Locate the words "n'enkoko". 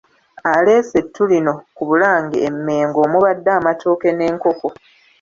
4.13-4.67